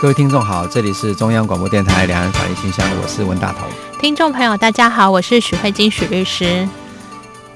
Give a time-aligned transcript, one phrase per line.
[0.00, 3.66] 各位听众好，这里是中央广播电台两岸法律信箱，我是文大头。
[4.00, 6.66] 听众朋友，大家好，我是许慧金许律师。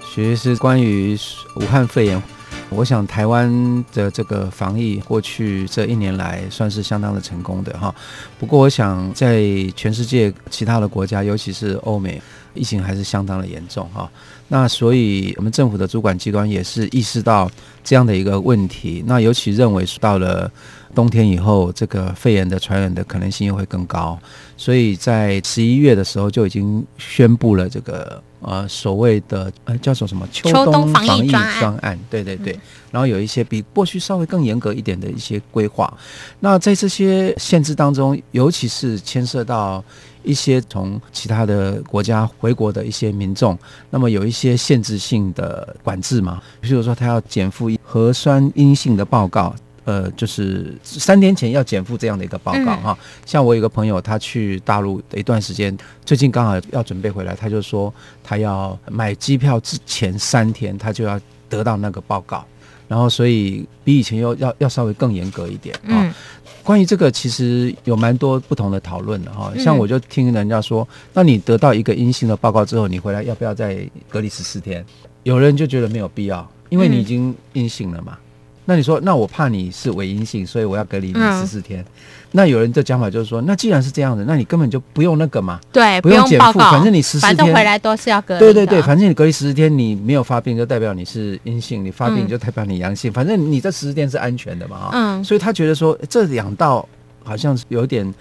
[0.06, 1.18] 许律师，关于
[1.56, 2.22] 武汉肺炎，
[2.68, 7.94] 我想台湾的这个防疫过去这一年来算是相当的成功的哈。
[8.38, 9.42] 不过，我想在
[9.74, 12.20] 全世界其他的国家，尤其是欧美，
[12.54, 14.10] 疫情还是相当的严重哈。
[14.48, 17.50] 那所以，我们政府的主管机关也是意识到
[17.82, 20.50] 这样的一个问题，那尤其认为到了。
[20.94, 24.16] 冬天以后，这个肺炎的传染的可能性又会更高，
[24.56, 32.58] 所以在十一月的时候就已经宣布了这个呃所谓的呃叫做什么秋冬防疫专案，对对对，
[32.90, 35.92] 然后有一些比过去稍微更严格一点的一些规划。
[36.40, 39.82] 那在这些限制当中，尤其是牵涉到
[40.22, 43.58] 一些从其他的国家回国的一些民众，
[43.90, 49.54] 那么有一些限制性的管制嘛，比如说他要检附核酸阴性的报告。
[49.84, 52.98] 呃，就是三天前要减负这样的一个报告哈。
[53.26, 62.44] 像我有个朋友，他去大陆的一段时间，最近刚好要准备回来，他就说他要买机票之前三天，他就要得到那个报告。
[62.86, 66.14] 然后，所以比以前要要要稍微更严格一点啊。
[66.62, 69.52] 关于这个，其实有蛮多不同的讨论的哈。
[69.58, 74.84] 像我就听人家说，那你得到一个阴性的报告之后，你回来要不要再隔离十四天？
[75.24, 78.18] 有人就觉得没有必要，因为你已经阴性了嘛。
[78.66, 81.80] 那你说，那我怕你是伪阴性，所以我要隔离你十四天。
[81.80, 81.86] 嗯、
[82.32, 88.40] 那有人的讲法就是说，那既然是这样的，那你根本就不用那个嘛，对，不用减负，反正你十四天反正回来都是要隔离。
[88.40, 96.88] 对对对，反正你隔离十四天，你没有发病就代表你是阴性，你发病就代表你阳性，嗯、反正你这十四天是安全的嘛，嗯，所以他觉得说这两道
[97.22, 98.12] 好像是有点。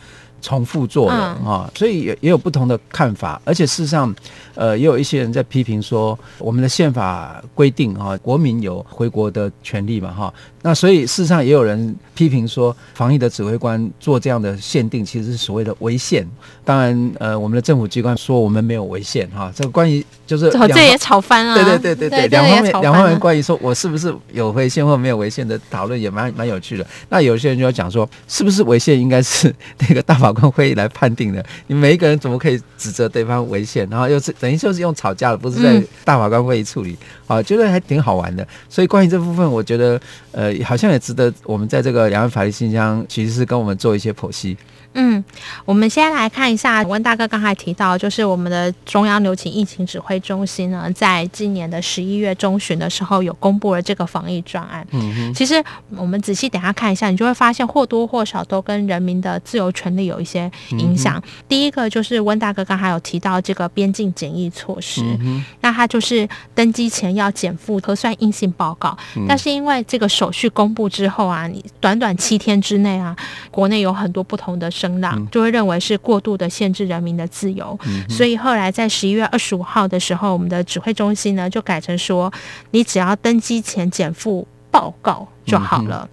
[0.44, 1.36] 重复做嗯。
[1.44, 4.14] 哦，所以也也有不同的看法，而且事实上，
[4.54, 16.28] 呃，也有一些人在批评说，我们的宪法规定哈、哦，国民有回国的权利嘛，哈、哦，那所以事实上也有人批评说，防疫的指挥官做这样的限定，其实是所谓的违宪。
[16.64, 26.86] 当然，呃，我们的政府机关说我们没有违宪，哈、哦，这个关于就是这也吵翻了，对对对对对，两方面两方面关于说我是不是有违宪或没有违宪的讨论也蛮蛮有趣的。
[27.10, 33.88] 那有些人就要讲说，是不是违宪应该是那个大法官会议来判定的，你每一个人怎么可以指责对方违宪？
[33.90, 38.48] 然后又是等于就是用吵架了，不是在大法官会议处理，啊、嗯，觉得还挺好玩的。
[38.70, 40.00] 所以关于这部分，我觉得
[40.32, 44.58] 呃，好像也值得我们在这个两岸法律信箱，其实是跟我们做一些剖析。
[44.96, 45.24] 嗯，
[45.66, 54.86] 我们先来看一下温大哥刚才提到，就是我们的中央流行疫情指挥中心呢，在今年的十一月中旬的时候，有公布了这个防疫专案。
[54.92, 55.64] 嗯哼，其实
[55.96, 61.18] 我们仔细等下看一下，你就会发现或多或少都跟人民的自由权利有一些影响。
[61.18, 73.16] 嗯、第一个就是温大哥刚才有提到这个边境检疫措施，嗯、那他就是登机前要减负核酸阴性报告，嗯、但是因为这个手续公布之后啊，你短短七天之内啊，
[73.50, 74.70] 国内有很多不同的。
[74.84, 82.30] 声浪就会认为是过度的限制人民的自由，嗯、所以后来在十一月二十五号的时候，我们的指挥中心呢就改成说，
[82.72, 86.10] 你只要登机前减负报告就好了。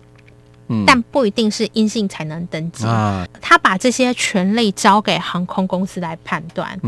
[0.71, 6.79] 嗯但不一定是阴性才能登机，啊、他把这些权利交给航空公司来判断。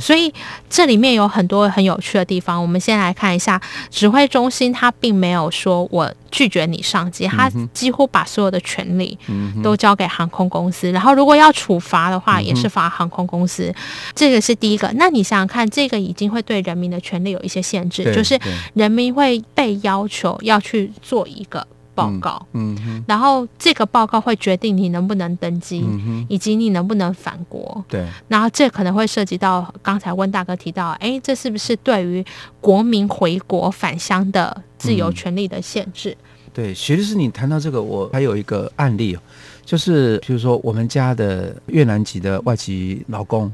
[0.00, 0.32] 所以
[0.68, 2.60] 这里面有很多很有趣的地方。
[2.60, 3.60] 我们先来看一下
[3.90, 9.16] 指挥中心，他并没有说我拒绝你上机，他几乎把所有的权利
[9.62, 10.90] 都交给航空公司。
[10.90, 13.72] 然后如果要处罚的话，也是罚航空公司。
[14.14, 14.90] 这个是第一个。
[14.96, 18.38] 那你想想看，这个已经会对人民的权利有一些限制，就是
[18.72, 21.66] 人民会被要求要去做一个。
[21.96, 25.82] 报告，嗯，嗯，然后这个报告会决定你能不能登机，
[26.28, 27.82] 以及你能不能返国。
[27.88, 32.24] 对，然后这可能会涉及到刚才温大哥提到，哎，这是不是对于
[32.60, 36.10] 国民回国返乡的自由权利的限制？
[36.10, 39.16] 嗯、对，徐律师，你谈到这个，我还有一个案例，
[39.64, 43.50] 就是比如说我们家的越南籍的外籍劳工，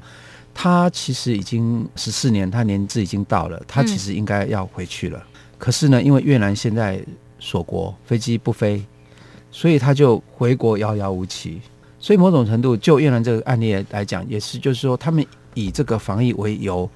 [0.52, 7.00] 他其实已经十四年，他年纪已经到了，他其实应该要回去了，嗯、可是呢，因为越南现在。
[7.42, 8.80] 锁国，飞机不飞，
[9.50, 11.60] 所以他就回国遥遥无期。
[11.98, 16.88] 所以某种程度，就越南这个案例来讲，也是就是说，他们以这个防疫为由，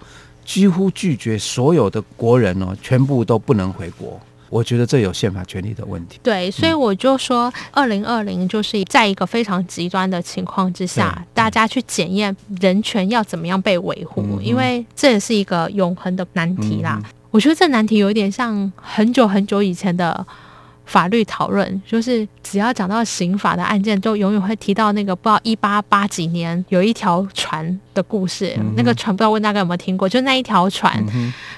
[0.44, 4.20] 几乎拒绝所有的国人哦，全部都不能回国。
[4.48, 6.20] 我觉得这有宪法权利的问题。
[6.22, 17.00] 对，所以我就说，二零二零就是在一个非常极端的情况之下，大家去检验人权要怎么样被维护，嗯、因为这也是一个永恒的难题啦。
[17.04, 20.26] 嗯、我觉得这难题有一点像很久很久以前的。
[20.86, 28.54] 法律讨论就是，只要讲到刑法的案件，就永远会提到那个不知道一八八几年有一条船的故事。
[28.56, 30.08] 嗯、那个船不知道问大家有没有听过？
[30.08, 31.04] 就那一条船，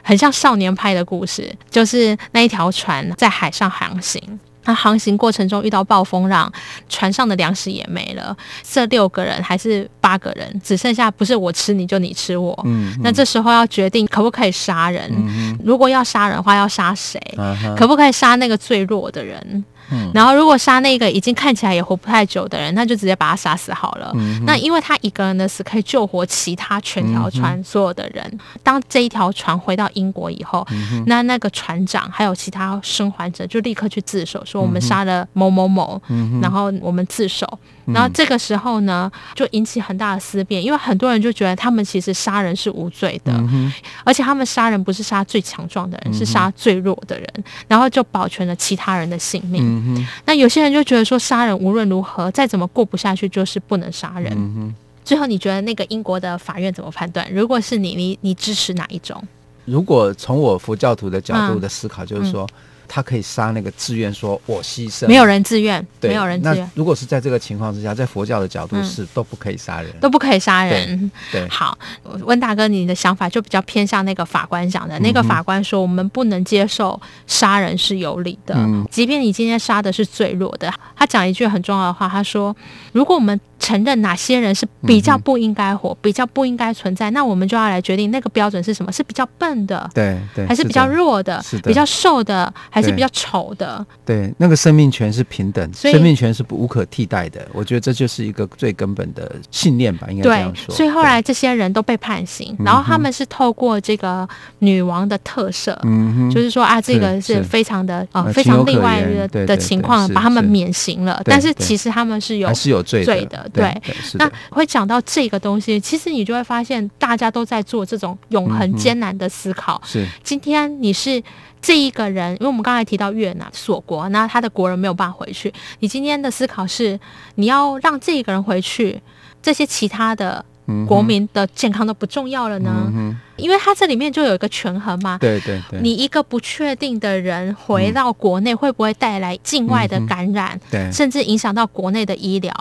[0.02, 4.18] 很像少年派的故事，就是那一条船在海上航行。
[4.68, 6.52] 那航行过程中遇到暴风浪，
[6.90, 8.36] 船上的粮食也没了。
[8.62, 12.54] 这六个人还是八个人，只剩下不是我吃你就你吃我。
[12.66, 15.10] 嗯哼，那这时候要决定可不可以杀人？
[15.10, 17.18] 嗯、如果要杀人的话，要杀谁？
[17.38, 19.64] 啊、可不可以杀那个最弱的人？
[19.90, 24.12] 嗯、然后，如果杀那个已经看起来也活不太久的人，那就直接把他杀死好了。
[24.14, 28.24] 嗯、那因为他一个人的死可以救活其他全条船所有的人。
[28.32, 37.46] 嗯、当这一条船回到英国以后，嗯、那那个船长还有其他生还者就立刻去自首，说我们杀了某某某，嗯、然后我们自首。
[37.86, 43.72] 然后这个时候呢，就引起很大的思辨，因为很多人就觉得他们其实杀人是无罪的，嗯、
[44.04, 47.26] 而且他们杀人不是杀最强壮的人，嗯、是杀最弱的人，
[47.66, 49.64] 然后就保全了其他人的性命。
[49.68, 54.74] 嗯、哼那有些人就觉得说，杀人无论如何再怎么过不下去，就是不能杀人。
[55.04, 57.26] 最后你觉得那个英国的法院怎么判断？
[57.32, 59.22] 如果是你，你你支持哪一种？
[59.64, 62.44] 如果从我佛教徒的角度的思考，就是说。
[62.44, 66.70] 嗯嗯他可以杀那个自愿说“我牺牲”，没有人自愿，对没有人自愿。
[66.74, 71.10] 如果是在这个情况之下，在佛教的角度是都不可以杀人，都不可以杀人。
[71.30, 71.78] 对，好，
[72.24, 74.98] 温大哥，你的想法就比较偏向那个法官讲的。
[75.00, 80.72] 那个法官说，我们不能接受杀人是有理的，嗯、即便你今天杀的是最弱的。
[80.96, 82.56] 他讲一句很重要的话，他说
[82.92, 88.92] ：“如果我们承认哪些人是比较不应该活，比较不应该存在，那我们就要来决定那个标准是什么？
[88.92, 97.46] 是比较笨的，对对，还是比较弱的，是的，比较瘦的。”还是比较丑的，对，那个生命权是平等，生命权是不无可替代的。
[97.52, 100.74] 我觉得这就是一个最根本的信念吧，应该这样说。
[100.74, 104.28] 所以后来这些人都被判刑，然后他们是透过这个
[104.60, 111.20] 女王的特赦，嗯哼，就是说啊，这个是非常的呃非常例外的的情况，把他们免刑了。
[111.24, 113.82] 但是其实他们是有还是有罪的，对。
[114.14, 119.80] 那会讲到这个东西，其实你就会发现大家都在做这种永恒艰难的思考。
[119.84, 121.22] 是，今天你是。
[121.60, 125.52] 这一个人，因为我们刚才提到越南锁国，那他的国人没有办法回去。
[125.80, 126.96] 你今天的思考是，
[127.34, 129.02] 你要让这一个人回去，
[129.42, 130.42] 这些其他的
[130.86, 132.70] 国民的健康都不重要了呢？
[132.94, 135.18] 嗯哼，因为他这里面就有一个权衡嘛。
[135.18, 135.80] 对对对。
[135.80, 140.58] 你一个不确定的人回到国内，会不会带来境外的感染？
[140.70, 142.52] 对，甚至影响到国内的医疗，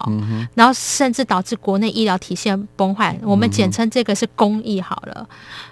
[0.56, 3.18] 然后甚至导致国内医疗体系崩坏。
[3.24, 5.28] 我们简称这个是公益好了。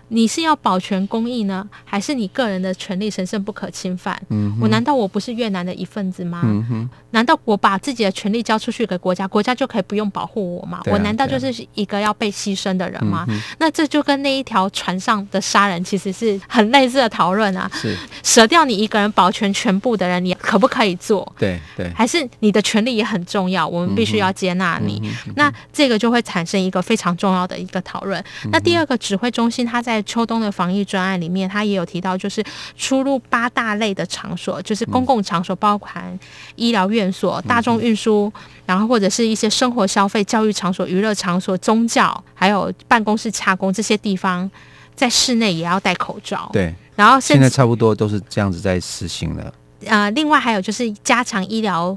[0.08, 4.16] 你是要保全公益呢，还是你个人的权利神圣不可侵犯？
[4.30, 6.42] 嗯，我难道我不是越南的一份子吗？
[6.44, 10.78] 嗯哼，难道我把自己的权利交出去给国家，国家就可以不用保护我吗？
[10.78, 13.26] 啊、我难道就是一个要被牺牲的人吗？
[13.58, 17.68] 那这就跟那一条船上的杀人其实是很类似的讨论啊。
[17.74, 21.28] 是，舍掉你一个人保全全部的人，你可不可以做？
[21.40, 25.02] 对对，还是你的权利也很重要，我们必须要接纳你。
[25.36, 28.24] 那这个就会产生一个非常重要的一个讨论。
[28.44, 32.44] 嗯、那第二个指挥中心，它在在秋冬的防疫专案里面，他也有提到，就是
[32.78, 36.20] 出入八大类的场所，就是公共场所，包含
[36.58, 38.30] 医疗院所、大众运输，
[38.66, 44.52] 然后或者是一些生活消费、教育场所、娱乐场所、宗教，还有办公室、洽公这些地方，
[44.96, 46.50] 在室内也要戴口罩。
[46.54, 49.54] 对，然后现在差不多都是这样子在实行了。
[49.86, 51.96] 呃，另外还有就是加强医疗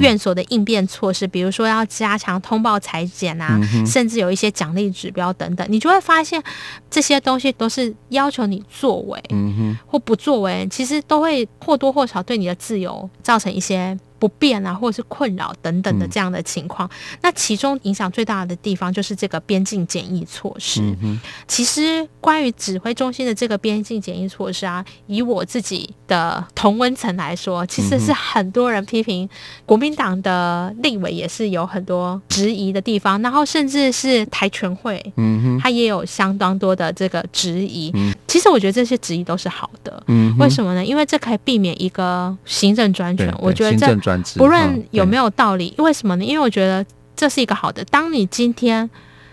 [0.00, 6.42] 院所的应变措施，嗯、比如说要加强通报裁剪啊，嗯、甚至有一些奖励指标等等，你就会发现
[6.88, 13.98] 这些东西都是要求你作为，嗯、哼或不作为，其实都会或多或少对你的自由造成一些。
[14.18, 20.80] 不便啊，或者是困扰等等的这样的情况，嗯、那其中影响最大的地方就是这个边境检疫措施。
[21.02, 29.28] 嗯、其实关于指挥中心的这个边境检疫措施啊，以我自己的同温层来说，其实是很多人批评
[29.66, 37.90] 国民党的立委也是有很多质疑的地方，然后甚至是台全会，嗯哼，他也有相当多的这个质疑。
[37.94, 40.02] 嗯、其实我觉得这些质疑都是好的。
[40.06, 40.82] 嗯，为什么呢？
[40.82, 43.30] 因为这可以避免一个行政专权。
[43.38, 44.05] 我觉得这。
[44.36, 46.24] 不论有没有道理，为什么呢？
[46.24, 46.84] 因为我觉得
[47.14, 47.84] 这是一个好的。
[47.86, 48.88] 当你今天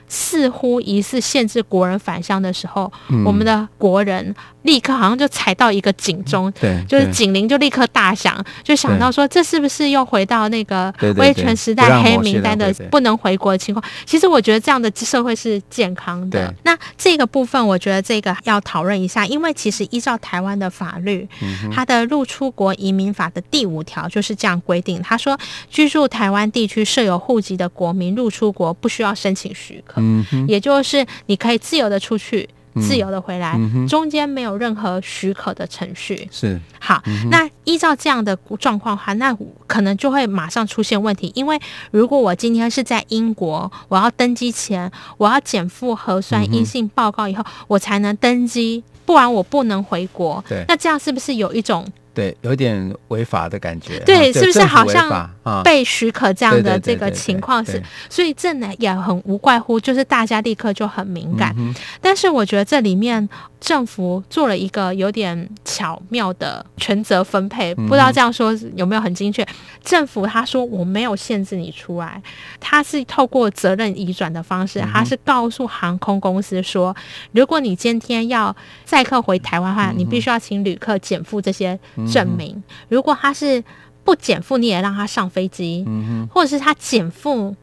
[0.07, 4.33] 似乎疑似限制国人返乡的时候，嗯、我们的国人
[4.63, 13.83] 立刻好像就踩到一个警钟，对，就是警铃就立刻大响，就想到说，这是不是又回到那个威权时代黑名单的不能回国的情况？
[14.05, 16.53] 其实我觉得这样的社会是健康的。
[16.63, 25.37] 那这个部分，我觉得这个要讨论一下，因为其实依照台湾的法律，嗯、它的入出国移民法的第五条就是这样规定，他说，
[25.69, 29.92] 居住台湾地区设有户籍的国民入出国不需要申请许可。
[29.97, 36.27] 嗯，也就是你可以自由的出去，嗯、自由的回来，嗯、中间没有任何许可的程序。
[36.31, 36.59] 是。
[36.79, 39.35] 好，嗯、那依照这样的状况的话，那
[39.67, 41.59] 可能就会马上出现问题，因为
[41.91, 50.43] 如果我今天是在英国，我要登机前，我要检附核酸阴性报告以后，嗯、我才能登机，不然我不能回国。
[50.47, 51.85] 对，那这样是不是有一种？
[52.13, 53.99] 对，有点违法的感觉。
[54.01, 55.29] 对，是不是好像
[55.63, 57.81] 被许可这样的这个情况是？
[58.09, 61.53] 所以这呢也很无怪乎，就是大家立刻就很敏感。
[61.57, 63.27] 嗯、但是我觉得这里面
[63.59, 69.43] 政府做了一个有点巧妙的权责分配，嗯、不知道这样说有没有很精确？
[69.83, 72.21] 政府他说我没有限制你出来，
[72.59, 76.95] 他是透过责任移转的方式，他是告诉航空公司说，
[77.31, 78.55] 如果你今天要
[78.85, 81.77] 载客回台湾的话，你必须要请旅客减负这些。
[82.11, 83.63] 证明，如果他是
[84.03, 87.55] 不减负，你也让他上飞机，嗯、或者是他减负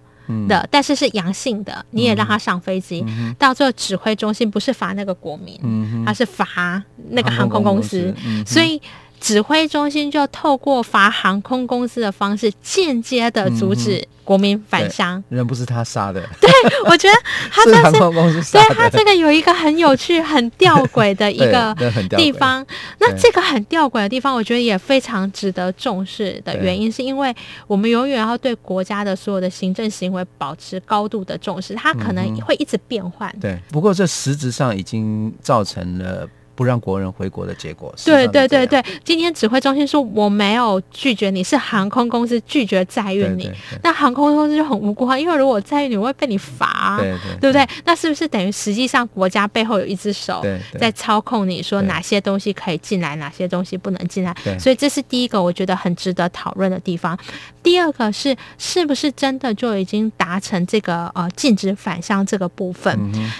[0.48, 3.04] 的，嗯、但是是阳性的，你也让他上飞机。
[3.06, 6.04] 嗯、到最后，指挥中心不是罚那个国民，嗯、哼。
[6.04, 8.14] 他是罚那个航空公司，
[8.46, 8.80] 所以。
[9.22, 15.18] 指挥中心就透过罚航空公司的方式，间接的阻止国民返乡。
[15.30, 16.20] 嗯、人不是他杀的。
[16.40, 16.48] 对，
[16.84, 17.14] 我觉得
[17.50, 18.52] 他这是。
[18.52, 21.74] 对，他这个有一个很有趣、很吊诡的一个
[22.16, 22.64] 地方。
[23.00, 27.34] 那这个很吊诡的地方，我觉得也非常值得重视的原因，是因为
[27.66, 33.34] 我们永远要对国家的所有的行政行为保持高度的重视，它可能会一直变换。
[33.40, 36.28] 对，不过这实质上已经造成了。
[36.60, 37.90] 不让国人回国的结果。
[38.04, 43.50] 对对对对，今天指挥中心说我没有拒绝你，是航空公司拒绝载运你。
[43.82, 47.66] 那航空公司就很无辜啊，因为如果载运你，我会被你罚，对对不对？
[47.86, 50.44] 那是不是等于实际上国家背后有一只手
[50.78, 54.36] 在操控你说哪些东西可以进来，哪些东西不能进来？
[54.58, 57.18] 所以这是第一个我觉得很值得讨论的地方。
[57.62, 62.94] 第二个是是不是真的就已经达成这个呃禁止返乡这个部分？
[63.14, 63.30] 嗯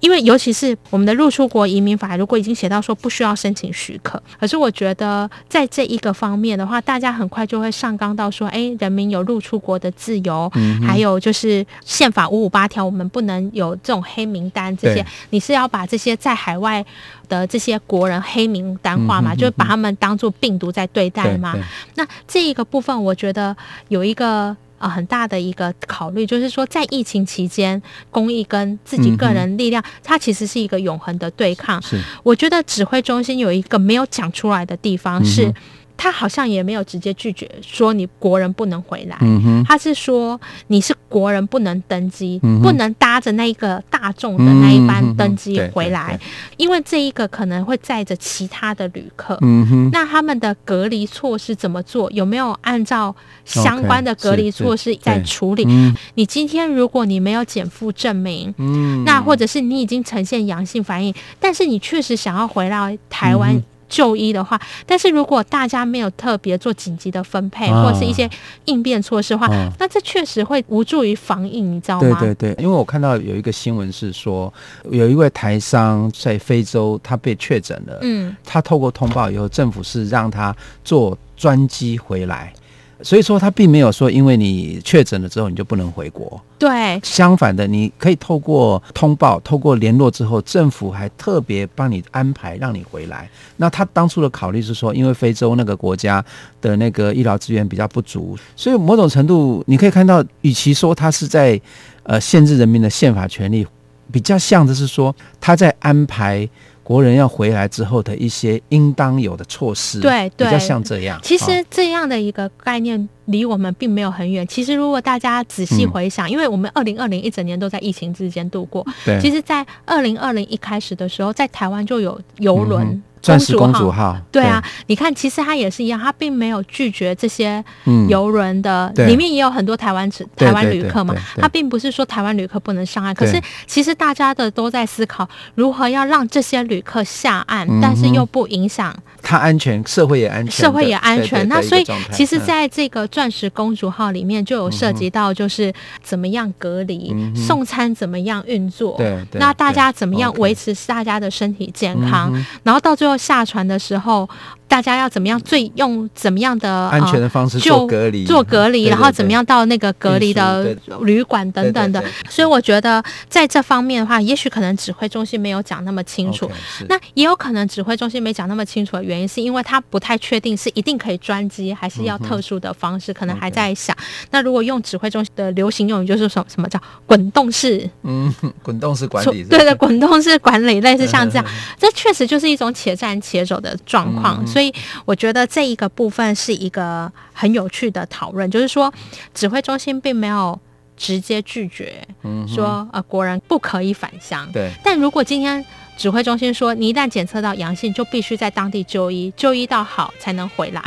[0.00, 16.84] 因为尤其是我们的入出国移民法，如果已经写到说不需要申请许可，可是我觉得在这一个方面的话，大家很快就会上纲到说，哎，人民有入出国的自由，嗯、还有就是宪法五五八条，我们不能有这种黑名单这些，你是要把这些在海外
[17.28, 21.56] 的这些国人黑名单化嘛，嗯、哼哼就是把他们当做病毒在对待嘛。
[21.96, 23.56] 那这一个部分，我觉得
[23.88, 24.56] 有一个。
[24.78, 27.80] 啊、呃，很大的一个考虑就是说，在疫情期间，
[28.10, 31.80] 公益跟自己个人力量，嗯、它其实是一个永恒的对抗。
[31.82, 35.46] 是，我觉得指挥中心有一个没有讲出来的地方是。
[35.46, 35.54] 嗯
[35.98, 49.36] 他好像也没有直接拒绝说你国人不能回来，嗯、他是说你是国人不能登机，嗯、不能搭着那一个大众的那一班登机回来，嗯、因为这一个可能会载着其他的旅客。
[49.42, 52.08] 嗯、那他们的隔离措施怎么做？
[52.12, 53.14] 有没有按照
[53.44, 55.64] 相关的隔离措施在处理？
[55.66, 63.60] 嗯、你今天如果你没有减负证明，嗯、那或者是你已经呈现阳性反应，但是你确实想要回到台湾。
[63.88, 68.28] 嗯就医的话，但是如果大家没有特别做紧急的分配，或者是一些
[68.66, 72.18] 应变措施的话，啊、那这确实会无助于防疫，你知道吗？
[72.20, 74.52] 对对对，因为我看到有一个新闻是说，
[74.90, 80.54] 有一位台商在非洲，他被确诊了，嗯，他透过通报以后，政府是让他
[80.84, 82.52] 坐专机回来。
[83.00, 86.40] 所以说，他并没有说，因为你确诊了之后，你就不能回国。
[86.58, 93.30] 对，相反的，你可以透过通报、透过联络之后，政府还特别帮你安排让你回来。
[93.56, 96.24] 那他当初的考虑是说，因为非洲那个国家
[96.60, 101.60] 的那个医疗资源比较不足，所以某种程度你可以看到，与其说他是在
[102.02, 103.64] 呃限制人民的宪法权利，
[104.10, 106.48] 比较像的是说他在安排。
[106.88, 111.20] 国人要回来之后的一些应当有的措施，对，对，比较像这样。
[111.22, 114.46] 其实这样的一个概念离我们并没有很远。
[114.46, 119.20] 其实如果大家仔细回想，嗯、因为我们二零二零一整年都在疫情之间度过，对。
[119.20, 127.62] 其实，在二零二零一开始的时候，在台湾就有游轮钻石公主号，对啊，你看，其实他也是一样，他并没有拒绝这些
[128.08, 138.94] 游轮的，嗯、里面也有很多台湾台湾旅客嘛，他并不是说台湾旅客不能上岸，可是其实大家的都在思考如何要让这些旅客下岸，嗯、但是又不影响。
[139.20, 141.46] 它安全，社会也安全，社会也安全。
[141.48, 145.72] 那所以，其实在这个钻石公主号里面就有涉及到，就是
[146.02, 152.32] 怎么样隔离、嗯、送餐怎么样运作，对，那大家怎么样维持大家的身体健康，
[152.62, 154.28] 然后到最后下船的时候。
[154.68, 162.04] 大家要怎么样最用怎么样的安全的方式做隔离，做隔离，然后怎么样到那个隔离的旅馆等等的。
[162.28, 166.50] 所以我觉得在这方面的话，也许可能指挥中心没有讲那么清楚。
[166.86, 173.96] 那也有可能指挥中心没讲那么清楚的原因，是因为他不太确定是一定可以专机，还是要特殊的方式，可能还在想。
[174.32, 177.88] 那如果用指挥中心的流行用语，就是什么什么叫滚动式？
[178.02, 178.30] 嗯，
[178.62, 179.42] 滚动式管理。
[179.44, 181.44] 对的，滚动式管理类似像这样，
[181.78, 184.44] 这确实就是一种且战且走的状况。
[184.46, 184.74] 所以
[185.04, 188.92] 我觉得这一个部分是一个很有趣的讨论，就是说
[189.32, 190.58] 指挥中心并没有
[190.96, 192.06] 直接拒绝，
[192.52, 194.46] 说呃国人不可以返乡。
[194.52, 194.70] 对。
[194.82, 195.64] 但如果今天
[195.96, 200.82] 指挥中心说你一旦检测到阳性，就必须在当地就医，就医到好才能回来。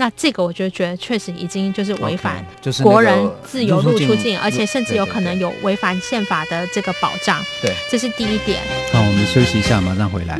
[0.00, 7.40] 那这个我就觉得确实已经就是违反就是国人自由路出境，而且甚至有可能有违反宪法的这个保障。
[7.60, 8.60] 对，这是第一点。
[8.92, 10.38] 好，我们休息一下，马上回来。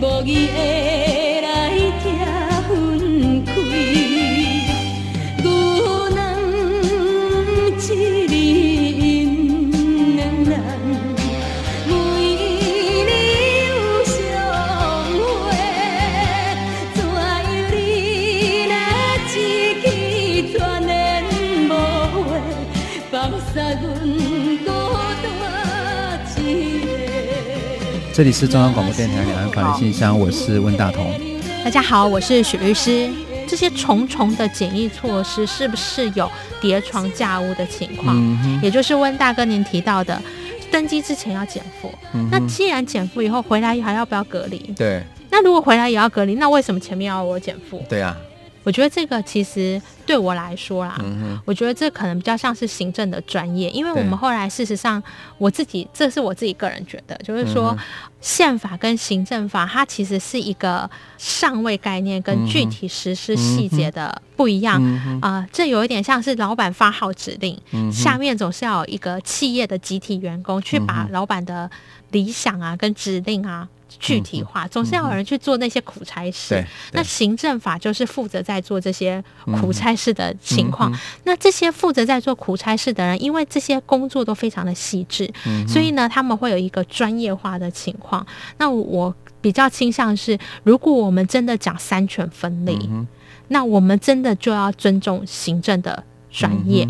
[0.00, 1.15] 无意义。
[28.16, 31.12] 这里是中央广播电台两岸法律信箱，我是温大同。
[31.62, 33.10] 大家好，我是许律师。
[33.46, 36.26] 这些重重的检疫措施是不是有
[36.58, 38.16] 叠床架屋的情况？
[38.16, 40.18] 嗯、也就是温大哥您提到的，
[40.70, 41.92] 登机之前要减负。
[42.14, 44.56] 嗯、那既然减负以后回来还要不要隔离？
[44.74, 45.02] 对。
[45.28, 47.84] 那如果回来也要隔离，那为什么前面要我减负？
[47.86, 48.16] 对啊。
[48.66, 55.00] 我觉得这个其实对我来说啦，嗯、我觉得这可能比较像是行政的专业，因为我们后来事实上
[55.38, 57.78] 我自己，这是我自己个人觉得，就是说、嗯、
[58.20, 64.82] 宪法跟行政法它其实是一个上位概念，跟具体实施细节的不一样。
[64.82, 71.70] 啊、嗯呃，这有一点像是老板发号指令，嗯、下面总是要有一个企业的集体员工去把老板的
[72.10, 73.68] 理想啊跟指令啊。
[73.88, 76.56] 具体化，总是要有人去做那些苦差事。
[76.56, 79.22] 嗯、那行政法就是负责在做这些
[79.60, 80.92] 苦差事的情况。
[80.92, 88.26] 嗯、那这些负责在做苦差事的人，因为这些工作都非常的细致，嗯、所以呢，他们会有一个专业化的情况。
[88.58, 93.06] 那我比较倾向是，如果我们真的讲三权分立，嗯、
[93.48, 96.86] 那我们真的就要尊重行政的专业。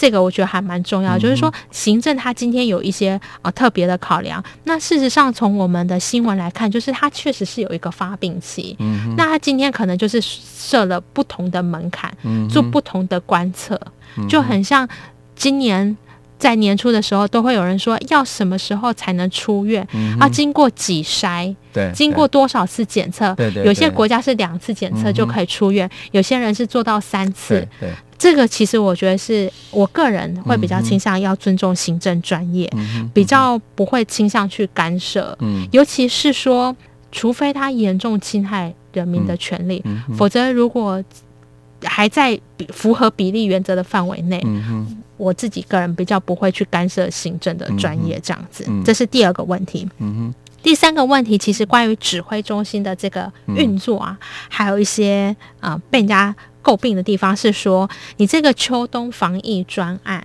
[0.00, 4.42] 嗯这个我觉得还蛮重要，就是说行政他今天有一些呃特别的考量。
[4.64, 8.74] 那事实上从我们的新闻来看，就是它确实是有一个发病期。
[8.78, 9.14] 嗯哼。
[9.16, 12.48] 那他今天可能就是设了不同的门槛，嗯。
[12.48, 13.78] 做不同的观测，
[14.26, 14.88] 就很像
[15.36, 15.94] 今年
[16.38, 19.86] 在年初的时候，都会有人说要什么时候才能出院？
[19.92, 20.16] 嗯。
[20.18, 21.54] 啊，经过几筛？
[21.74, 21.92] 对。
[21.94, 23.34] 经过多少次检测？
[23.34, 23.66] 对对。
[23.66, 27.68] 有些国家是两次检测就可以出院，有些人是做到三次。
[27.78, 27.90] 对。
[28.20, 32.70] 这个其实我觉得是我个人会比较倾向要尊重行政专业，
[33.14, 36.76] 比较不会倾向去干涉，嗯、尤其是说，
[37.10, 39.82] 除非他严重侵害人民的权利，
[40.18, 41.02] 否则如果
[41.82, 44.44] 还在符合比例原则的范围内，
[45.16, 48.66] 我自己个人比较不会去干涉行政的专业这样子。
[48.84, 49.88] 这是第二个问题。
[50.62, 56.36] 第三个问题其实关于指挥中心的这个运作啊，嗯、还有一些啊、呃、被人家。
[56.62, 60.24] 诟病的地方是说，你这个秋冬防疫专案，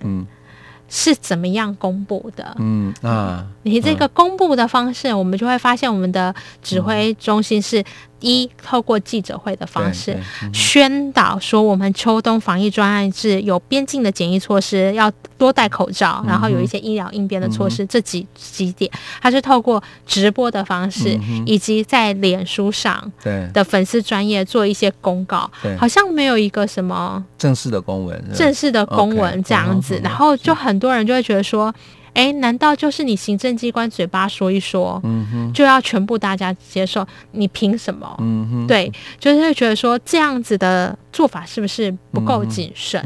[0.88, 2.54] 是怎么样公布的？
[2.58, 7.84] 嗯啊，你这个公布的方式，我们就会发现，我们的指挥中心是。
[8.20, 10.18] 一透过记者会的方式
[10.52, 23.12] 宣导说，我们秋冬防疫专案是有边境的检疫措施，要多戴口罩，然后有一些医疗应变的措施，这几几点，它是透过直播的方式，以及在脸书上
[23.52, 31.74] 的粉丝专业做一些公告，好像没有一个什么正式的公文，正式的公文这样子，然后就很多人就会觉得说。
[32.16, 35.00] 哎，难道就是你行政机关嘴巴说一说，
[35.52, 37.06] 就要全部大家接受？
[37.32, 38.16] 你凭什么？
[38.66, 43.04] 对，就是觉得说这样子的做法是不是不够谨慎？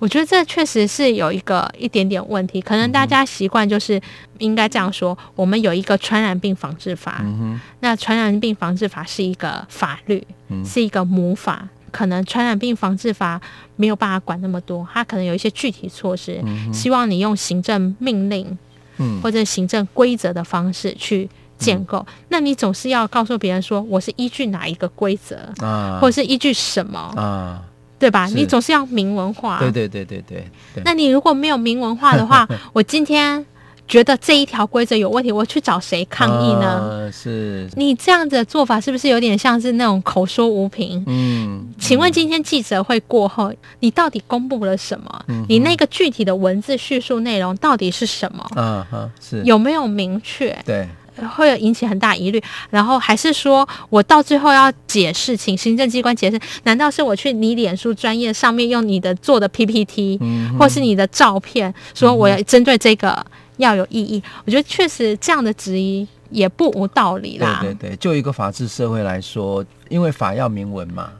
[0.00, 3.98] 我觉得这确实是有一个一点点问题，可能大家习惯就是
[4.38, 10.26] 应该这样说：我们有一个传染病防治法，嗯，那传染病防治法是一个法律，
[10.64, 11.68] 是一个母法。
[11.94, 13.40] 可能传染病防治法
[13.76, 18.58] 没有办法管那么多，它可能有一些具体措施，嗯、希望你用行政命令，
[18.96, 21.98] 嗯、或者行政规则的方式去建构。
[22.08, 27.62] 嗯、那你总是要告诉别人说，我是依据哪一个规则，啊、或者是依据什么，啊、
[27.96, 28.26] 对吧？
[28.26, 29.60] 你总是要明文化。
[29.60, 30.44] 对对对对对。
[30.74, 33.46] 对那你如果没有明文化的话， 我今天。
[33.86, 36.80] 觉得这一条规则有问题，我去找谁抗议呢？
[36.80, 41.04] 呃、是你这样子的做法是不是有点像是那种口说无凭？
[41.06, 41.43] 嗯，
[41.78, 45.24] 请问今天记者会过后，你到底公布了什么？
[45.28, 48.46] 嗯、你那个具体的文字叙述内容到底是什么？
[48.56, 50.56] 嗯哼，是有没有明确？
[50.64, 50.88] 对，
[51.36, 52.42] 会有引起很大疑虑。
[52.70, 56.40] 然后还是说我到最后要解释，请行政机关解释？
[56.62, 60.18] 难道是我去你脸书专业上面用你的做的 PPT，、
[60.58, 63.24] 或是你的照片，说我要针对这个？
[63.58, 67.60] 要有意义，我觉得确实这样的质疑也不无道理啦。
[67.62, 71.12] 对对对，就一个法治社会来说，因为法要明文嘛。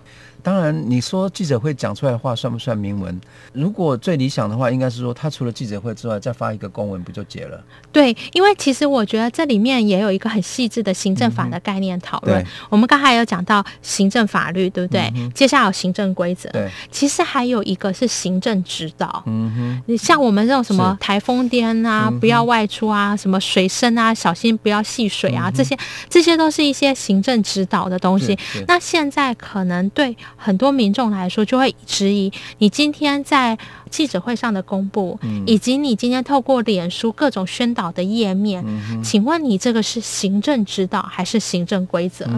[0.45, 3.19] 当然，你说记者会讲出来的话算不算明文？
[3.55, 7.59] 如果最理想的话，应该是说他除了记者会之外，再发一个公文不就结了？
[7.91, 12.43] 对，因为其实我觉得这里面也有一个很细致的行政法的概念讨论。
[12.43, 15.11] 嗯、我们刚才有讲到行政法律，对不对？
[15.17, 16.51] 嗯、接下来有行政规则。
[16.51, 19.23] 对，其实还有一个是行政指导。
[19.25, 25.75] 嗯哼，你像我们这种什么台风天啊，不要外出啊，什么水深啊，小心不要戏水啊，嗯、这些
[26.11, 28.39] 这些都是一些行政指导的东西。
[28.69, 30.15] 那现在可能对。
[30.37, 33.57] 很多民众来说，就会质疑你今天在
[33.91, 42.29] 记者会上的公布，嗯、以及你今天透过脸书各种宣导的页面，嗯、请问你这个是行政指导还是行政规则？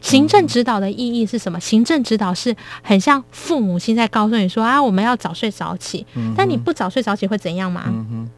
[0.00, 1.60] 行政指导的意义是什么？
[1.60, 7.84] 行政指导是很像父母亲在告诉你说啊，我们要早睡早起，嗯、但你不早睡早起会怎样吗？
[7.88, 8.28] 嗯、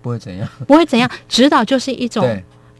[0.00, 1.10] 不会怎样，不会怎样。
[1.28, 2.24] 指导就是一种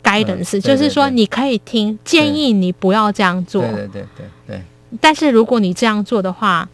[0.02, 3.62] guidance，对就是说你可以听建议，你不要这样做。
[3.62, 4.62] 对对对对对。
[5.00, 6.68] 但是如果你这样做的话，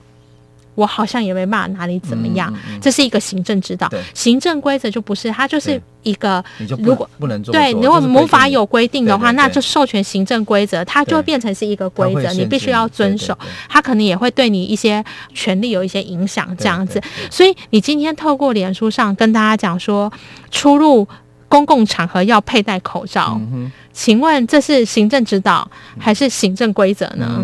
[0.75, 2.53] 我好像也没办法拿你怎么样。
[2.55, 6.45] 嗯嗯、这是一个行政指导，行政规则就不是，它就是一个。
[6.79, 13.37] 如果不能做，对，如果无法有规定的话，那就授权行政规则，它就会变成是一个规则，你必须要遵守。
[13.71, 15.03] 它可能也会对你一些
[15.33, 17.01] 权利有一些影响，这样子。
[17.31, 20.13] 所以你今天透过脸书上跟大家讲说，
[20.51, 21.09] 出入
[21.49, 25.67] 公共场合要佩戴口罩，嗯、请问这是行政指导
[25.99, 27.43] 还是行政规则呢？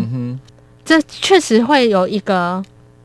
[0.83, 2.63] 嗯这确实会有一个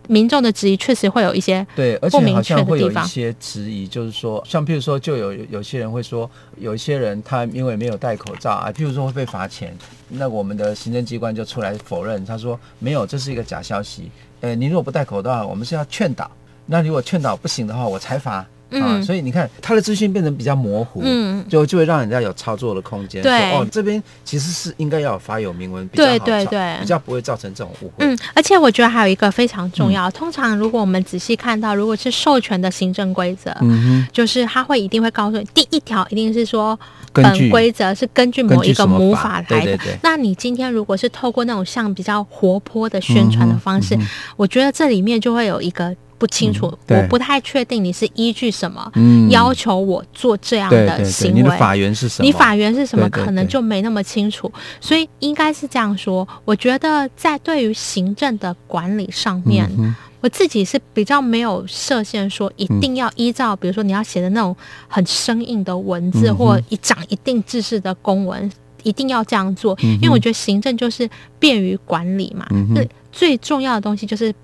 [0.09, 9.77] 民众的质疑，确实会有一些对，而且好像会有一些质疑，就是说，像譬如说，就有有些人会说，有一些人他因为没有戴口罩啊，譬如说会被罚钱，
[10.09, 14.11] 那我们的行政机关就出来否认，他说没有，这是一个假消息。
[14.41, 16.31] 呃，你如果不戴口罩，我们是要劝导，
[16.67, 18.45] 那如果劝导不行的话，我才罚。
[18.71, 23.23] 嗯、啊，所以你看，他的资讯变得比较模糊，嗯，就就会让人家有操作的空间。
[23.23, 27.93] 对，哦，这边其实是应该要有发有明文，比较好对对对，比较不会造成这种误会。
[27.99, 36.79] 嗯，而且我觉得还有一个非常重要，嗯、通常如果我们仔细看到，如果是授权的行政规则，嗯哼，就是他会一定会告诉你，第一条一定是说，
[37.13, 39.61] 本规则是根据某一个母法来的。
[39.61, 39.99] 对对对。
[40.03, 45.97] 那你今天如果是透过那种像比较活泼的宣传的方式，嗯嗯、我觉得这里面就会有一个。
[46.19, 51.41] 不清楚，嗯、我不太确定你是依据什么、嗯、要求我做这样的行为。
[51.41, 52.27] 你的法源是什么？
[52.27, 53.09] 你法源是什么？
[53.09, 56.27] 可能就没那么清楚，所以应该是这样说。
[56.45, 64.55] 我觉得在对于行政的管理上面，嗯、我自己是比较没有设限，说一定要依照，嗯、比如说你要写的那种
[64.89, 68.51] 很生硬的文字，嗯、或一长一定制式的公文，
[68.83, 69.75] 一定要这样做。
[69.83, 74.35] 嗯、因为我觉得行政就是便于管理嘛，那、嗯、最重要的东西就是。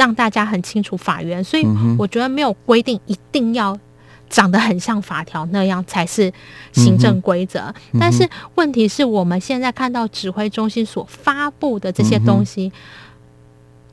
[0.00, 1.66] 让大家很清楚法源，所以
[1.98, 3.78] 我觉得没有规定一定要
[4.30, 6.32] 长得很像法条那样才是
[6.72, 7.70] 行政规则。
[8.00, 12.72] 但是问题是我们现在看到指挥中心所发布的这些东西。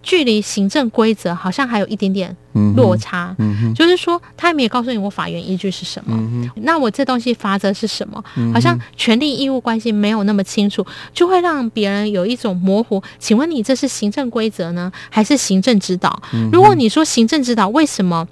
[0.08, 2.34] 距离行政规则好像还有一点点
[2.78, 3.36] 落差，
[3.76, 8.24] 就是说他没有告诉你我法院依据是什么，嗯、那我这东西法则是什么？
[8.38, 13.04] 嗯、好像权利义务关系没有那么清楚，就会让别人有一种模糊。
[13.20, 16.22] 请问你这是行政规则呢，还是行政指导？
[16.54, 18.26] 如果你说行政指导，为什么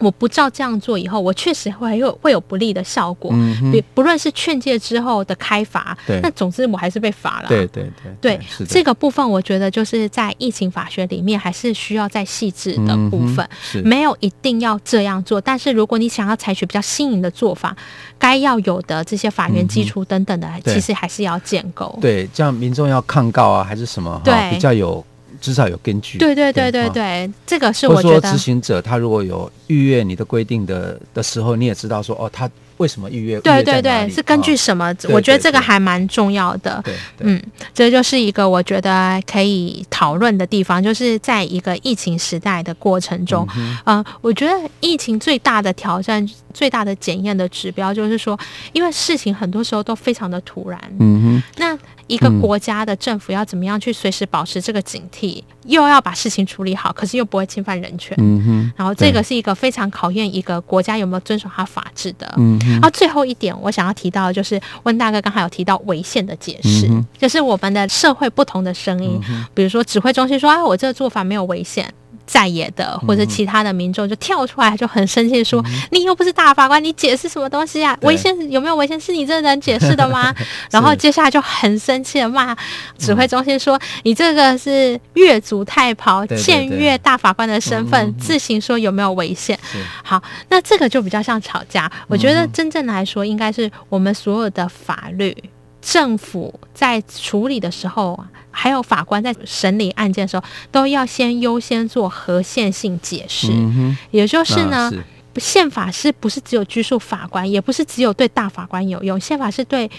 [0.00, 3.30] 我不照这样做以后，我确实会有会有不利的效果。
[3.34, 7.48] 嗯哼，不论是劝诫之后的开罚，对，那总之我还是被罚了。
[7.48, 7.88] 对对
[8.20, 13.48] 对，对，这个部分我觉得就是在疫情法学里面还是需要再细致的部分，
[13.84, 15.40] 没有一定要这样做。
[15.40, 17.76] 但是如果你想要采取比较新颖的做法，
[18.18, 21.96] 该要有的这些法源基础等等的，其实还是要建构。
[22.00, 24.20] 对，这样民众要抗告啊，还是什么？
[24.24, 25.04] 对，比较有。
[25.44, 26.16] 至少有根据。
[26.16, 28.32] 对对对对对，这个是我觉得。
[28.32, 33.38] 执行者他如果有逾越你的规定的的时候，你也知道说哦，他为什么逾越？
[33.40, 34.94] 对对对，是根据什么？
[35.10, 36.80] 我觉得这个还蛮重要的。
[36.82, 37.42] 对，嗯，
[37.74, 43.46] 这就是一个我觉得可以讨论的地方，就是在一个疫情时代的过程中，
[43.84, 48.38] 嗯，我觉得疫情最大的挑战、最大的检验的指标，就是说，
[48.72, 50.80] 因为事情很多时候都非常的突然。
[50.98, 51.78] 嗯哼，那。
[52.06, 58.16] 一个国家的政府要怎么样去随时保持这个警惕，又要把事情处理好，可是又不会侵犯人权。
[58.20, 58.72] 嗯哼。
[58.76, 62.32] 然后这个是一个非常考验一个国家有没有遵守它法治的。
[62.36, 62.70] 嗯哼。
[62.72, 66.88] 然后最后一点，我想要提到的就是温大哥刚才有提到违宪的解释，
[67.18, 69.20] 就是我们的社会不同的声音，
[69.54, 71.92] 比如说指挥中心说，哎，我这个做法没有违宪。
[72.26, 77.96] 在野的或者其他的民众就跳出来就很生气说：“嗯、你又不是大法官，你解释什么东西啊？
[78.02, 78.98] 违宪有没有违宪？
[78.98, 80.34] 是你这个人解释的吗？”
[80.70, 82.56] 然后接下来就很生气的骂
[82.98, 89.58] 指挥中心说：“嗯、你这个是越俎代庖，僭越大法官的身份，嗯、自行说有没有违宪？”
[90.02, 91.90] 好，那这个就比较像吵架。
[92.08, 95.36] 我觉得真正来说，应该是我们所有的法律。
[95.84, 98.18] 政府在处理的时候，
[98.50, 100.42] 还有法官在审理案件的时候，
[100.72, 103.48] 都要先优先做合宪性解释。
[103.52, 104.90] 嗯、也就是呢，
[105.36, 109.90] 宪、啊、法是不是只有拘束法官，也不是只有对大法官有用，宪法是对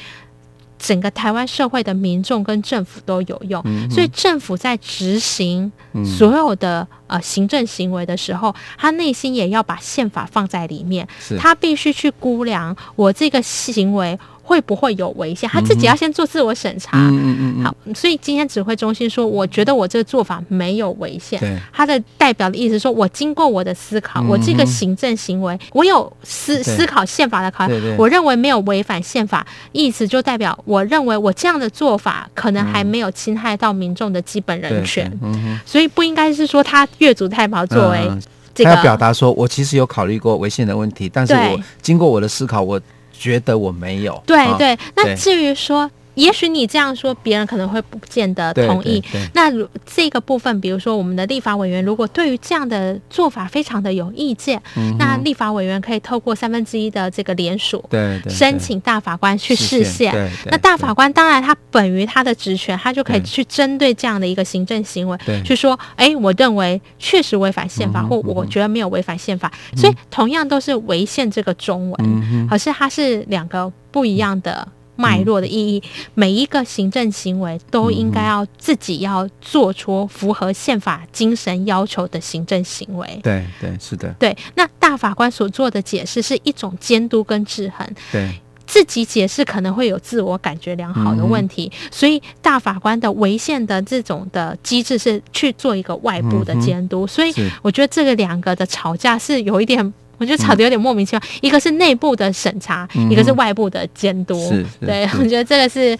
[0.80, 3.62] 整个台湾社会的民众跟政府都有用。
[3.66, 5.72] 嗯、所以政府在执行
[6.04, 14.18] 所有的呃行政行为的时候，他内心也要把宪法放在里面，他必须去估量我这个行为。
[14.48, 15.50] 会不会有违宪？
[15.50, 17.00] 他自己要先做自我审查。
[17.00, 17.64] 嗯嗯嗯。
[17.64, 21.40] 好，所以今天指挥中心说，我觉得我这个做法没有违宪。
[21.40, 21.58] 对。
[21.74, 35.12] 他的代表的意思说，我经过我的思考，我这个行政行为，我有思思考宪法的考量，我认为没有违反宪法，意思就代表我认为我这样的做法可能还没有侵害到民众的基本人权。
[35.24, 35.60] 嗯。
[35.66, 38.08] 所以不应该是说他越俎代庖作为
[38.54, 38.70] 这个。
[38.70, 42.80] 他要表达说我其实有考虑过违宪的问题，但是我经过我的思考，我。
[43.20, 44.78] 觉得我没有，对对。
[44.96, 45.90] 那至于说。
[46.16, 49.04] 也许你这样说，别人可能会不见得同意。
[49.34, 57.84] 那如这个部分，比如说我们的立法委员，如果对于这样的做法非常的有意见，嗯、那立法委员可以透过三分之一的这个联署，
[58.30, 60.14] 申请大法官去释宪。
[60.46, 69.52] 那大法官当然他本于他的职权，他就可以去针对这样的一个行政行为，去说，哎，我认为确实违反宪法，嗯、或我觉得没有违反宪法。
[69.74, 74.68] 嗯、所以同样都是违宪这个中文，嗯、可是它是两个不一样的。
[74.96, 83.20] 脉络的意义，每一个行政行为都应该要自己要做出符合宪法精神要求的行政行为。
[83.22, 84.14] 对对，是的。
[84.20, 87.88] 对，那大法官所做的解释是一种监督跟制衡。
[88.12, 97.06] 对，自己解释可能会有自我感觉良好的问题，嗯、所以大法官的违宪的这种的机制是去做一个外部的监督。
[97.06, 99.94] 嗯、所以我觉得这个两个的吵架是有一点。
[100.18, 104.36] 我觉得吵得有点莫名其妙，嗯、一个是内部的审查，嗯、一个是外部的监督。
[104.80, 105.98] 对，我觉得这个是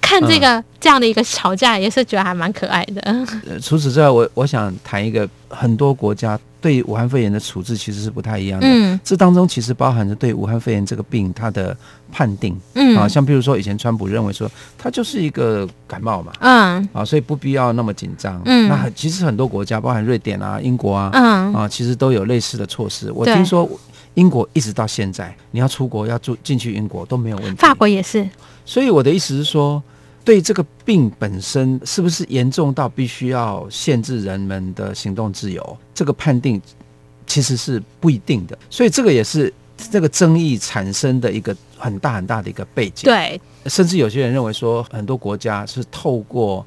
[0.00, 3.00] 看这个、嗯、这样的一个吵架，也是觉得还蛮可爱的。
[3.02, 6.38] 呃、除此之外，我我想谈一个很多国家。
[6.60, 8.66] 对武汉肺炎的处置其实是不太一样的。
[8.68, 11.76] 嗯，这当中其实包含着对武汉肺炎这个病它的
[12.12, 12.58] 判定。
[12.74, 16.32] 嗯啊，像比如说以前川普认为说它就是一个感冒嘛。
[16.40, 18.40] 嗯啊，所以不必要那么紧张。
[18.44, 23.10] 嗯，那其实很多国家，包含瑞典啊、英国啊，嗯啊，其实都有类似的措施。
[23.12, 23.68] 我听说
[24.14, 27.56] 英国一直到现在，你要出国要住进去英国都没有问题。
[27.56, 28.28] 法国也是。
[28.64, 29.82] 所以我的意思是说。
[30.22, 35.78] 对这个病本身是不是严重到必须要限制人们的行动自由？
[35.94, 36.60] 这个判定
[37.26, 39.52] 其实是不一定的，所以这个也是
[39.90, 43.04] 这个争议产生的一个很大很大的一个背景。
[43.04, 46.64] 对，甚至有些人认为说，很多国家是透过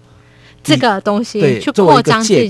[0.63, 2.47] 这个东西对去扩张对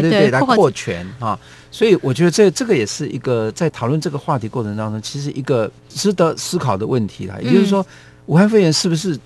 [0.00, 1.38] 对来扩权啊。
[1.70, 7.36] 所以我觉得这这个也是一个在讨论这个话题过程当中，其实一个值得思考的问题啦。
[7.42, 7.84] 也就是说，
[8.26, 9.18] 武汉肺炎是不是？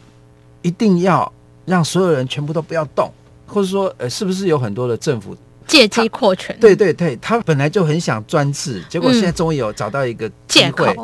[0.62, 1.30] 一定要
[1.66, 3.10] 让所有人全部都不要动，
[3.46, 6.56] 或者说，呃，是不是有很多的政府借机扩权？
[6.60, 10.94] 对对对，他本来就很想专制，结果现在终于有找到一个机会。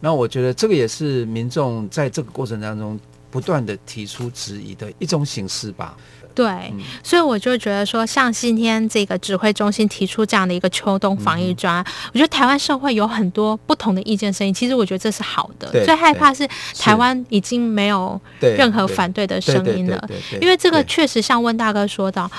[0.00, 2.98] 那、嗯、我觉得这个也是民众在这个过程当中
[3.30, 5.96] 不断的提出质疑的一种形式吧。
[6.40, 14.54] 对，嗯、所以我就觉得说，像今天这个指挥中心提出这样的一个秋冬防疫专案，嗯、我觉得台湾社会有很多不同的意见声音。
[14.54, 15.70] 其实我觉得这是好的。
[15.84, 16.48] 最害怕是
[16.78, 20.08] 台湾已经没有任何反对的声音了，
[20.40, 22.30] 因为这个确实像温大哥说到。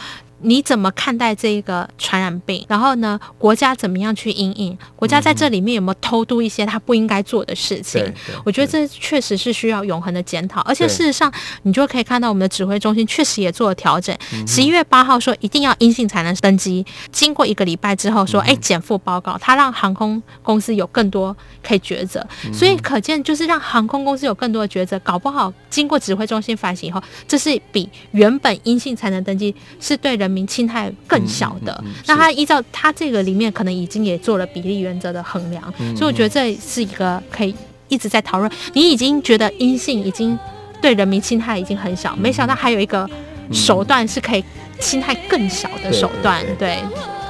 [0.43, 2.65] 你怎么看待这一个传染病？
[2.67, 4.77] 然后呢，国家怎么样去应应？
[4.95, 8.03] 国家在这里面有没有偷渡一些他不应该做的事情？
[8.43, 10.61] 我觉得这确实是需要永恒的检讨。
[10.61, 14.17] 而且事实上，你就可以看到我们的指挥中心确实也做了调整。
[14.47, 22.25] 十一月八号说一定要阴性才能登机，经过一个礼拜之后说，哎，减负报告，他让航空公司有更多可以抉择。
[22.51, 30.30] 所以可见，就是让航空公司有更多的抉择，搞不好经过指挥中心反省以后，这是比原本阴性才能登机是对人。
[30.31, 37.53] 民侵害更小的，嗯嗯嗯、那他依照他这个里面可能已经也做了比例原则的衡量，嗯、所以我觉得这是一个可以
[37.89, 38.49] 一直在讨论。
[38.73, 40.37] 你已经觉得阴性已经
[40.81, 43.07] 对人民侵害已经很小，没想到还有一个
[43.51, 44.43] 手段是可以
[44.79, 46.41] 侵害更小的手段。
[46.57, 46.77] 对，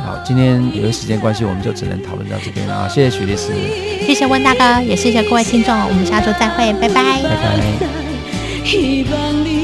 [0.06, 2.88] 好，今天由于时间关系，我们就只能讨论到这边了啊！
[2.88, 3.52] 谢谢许律师，
[4.06, 7.30] 谢谢温大哥，也谢谢各位听众，我们下周再会，拜拜，拜
[8.64, 9.61] 拜。